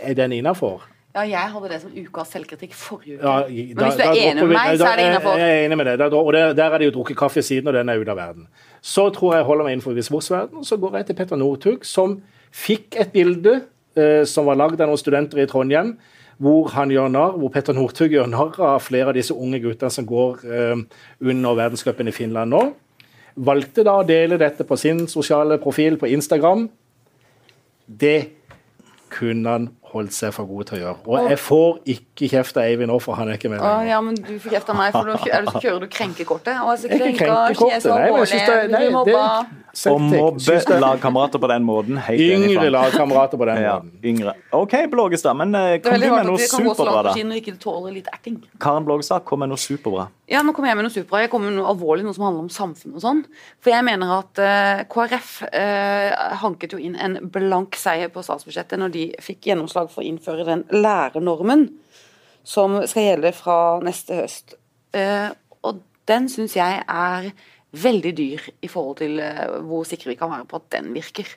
[0.00, 0.88] er den innafor?
[1.14, 3.24] Ja, jeg hadde det som ukas selvkritikk forrige uke.
[3.26, 5.38] Ja, Men hvis du er enig med meg, så er det innafor.
[5.40, 5.98] Jeg er enig med deg.
[5.98, 8.16] Da- Og det, der er det jo drukket kaffe siden, og den er ute av
[8.16, 8.46] verden.
[8.80, 10.64] Så tror jeg jeg holder meg innenfor sportsverdenen.
[10.64, 13.56] Så går jeg til Petter Northug, som fikk et bilde
[13.96, 15.96] eh, som var lagd av noen studenter i Trondheim,
[16.38, 19.90] hvor han gjør narr, hvor Petter Northug gjør narr av flere av disse unge guttene
[19.90, 20.76] som går eh,
[21.20, 22.62] under verdenscupen i Finland nå.
[23.36, 26.68] Valgte da å dele dette på sin sosiale profil på Instagram.
[27.86, 28.30] Det
[29.10, 30.98] kunne han holdt seg for god til å gjøre.
[31.10, 33.88] Og jeg får ikke kjeft av Eivind nå, for han er ikke med Å, lenger.
[33.90, 36.60] ja, men du får kjeft av meg, for da er du så kjører du krenkekortet.
[36.62, 39.96] Og så Jeg er ikke krenka, krenkekortet, nei, men jeg synes det, nei, det Å
[40.02, 41.98] mobbe lagkamerater på den måten.
[42.02, 43.92] Helt Yngre lagkamerater på den Ja, måten.
[44.02, 44.34] yngre.
[44.52, 47.12] OK, Blågestad, men eh, kom du med noe superbra, da?
[47.14, 48.40] og ikke tåler litt erting.
[48.58, 50.08] Karen Blågestad, kom med noe superbra.
[50.30, 51.22] Ja, nå kommer jeg med noe superbra.
[51.24, 53.22] Jeg kommer med noe alvorlig, noe som handler om samfunn og sånn.
[53.62, 58.78] For jeg mener at uh, KrF uh, hanket jo inn en blank seier på statsbudsjettet
[58.80, 61.68] når de fikk gjennomslag for å innføre den lærernormen
[62.46, 64.56] som skal gjelde fra neste høst.
[64.94, 65.30] Uh,
[65.66, 67.32] og den syns jeg er
[67.72, 71.28] veldig dyr i forhold til eh, hvor sikre vi kan være på at den virker.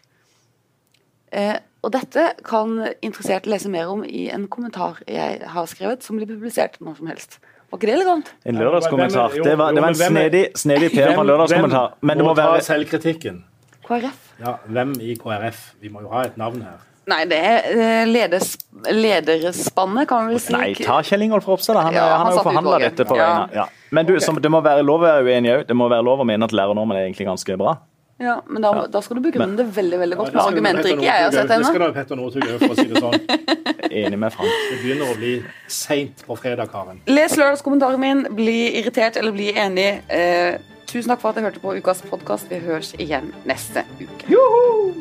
[1.34, 6.20] Eh, og dette kan interessert lese mer om i en kommentar jeg har skrevet, som
[6.20, 7.40] blir publisert når som helst.
[7.74, 8.30] Var ikke det elegant?
[8.46, 9.34] En lørdagskommentar.
[9.44, 11.98] Det var, det var en snedig, snedig PR på en lørdagskommentar.
[12.02, 13.44] Men det må være selvkritikken?
[13.84, 14.20] KrF?
[14.40, 15.64] Ja, hvem i KrF?
[15.82, 16.84] Vi må jo ha et navn her.
[17.12, 20.54] Nei, det er lederspannet, kan vi vel si.
[20.56, 21.74] Nei, ta Kjell Ingolf Ropstad.
[21.76, 21.82] da.
[21.88, 23.26] Han, Ja, han han har jo forhandla dette på Ja.
[23.48, 23.66] vegne ja.
[23.92, 25.66] Men du, som, det må være lov å være uenig òg.
[25.68, 27.76] Det må være lov å mene at lærernormen er egentlig ganske bra.
[28.20, 31.04] Ja, men da, da skal du begrunne det veldig veldig godt med Ja, argumenter ikke
[31.04, 31.58] jeg har sett gjøre.
[31.58, 33.20] Det skal da Petter Northug gjøre, for å si det sånn.
[34.04, 34.50] Enig med Frank.
[34.70, 35.34] Det begynner å bli
[35.68, 37.02] seint på fredag, Karen.
[37.10, 39.90] Les lørdagskommentaren min, bli irritert eller bli enig.
[40.08, 40.56] Eh,
[40.88, 42.48] tusen takk for at dere hørte på ukas podkast.
[42.54, 44.30] Vi høres igjen neste uke.
[44.30, 44.94] Joho!